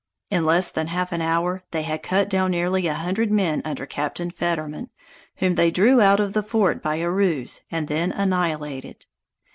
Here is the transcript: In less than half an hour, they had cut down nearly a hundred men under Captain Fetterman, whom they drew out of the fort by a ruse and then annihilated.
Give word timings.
In 0.31 0.47
less 0.47 0.71
than 0.71 0.87
half 0.87 1.11
an 1.11 1.21
hour, 1.21 1.61
they 1.69 1.83
had 1.83 2.01
cut 2.01 2.27
down 2.27 2.49
nearly 2.49 2.87
a 2.87 2.95
hundred 2.95 3.31
men 3.31 3.61
under 3.63 3.85
Captain 3.85 4.31
Fetterman, 4.31 4.89
whom 5.35 5.53
they 5.53 5.69
drew 5.69 6.01
out 6.01 6.19
of 6.19 6.33
the 6.33 6.41
fort 6.41 6.81
by 6.81 6.95
a 6.95 7.07
ruse 7.11 7.61
and 7.69 7.87
then 7.87 8.11
annihilated. 8.11 9.05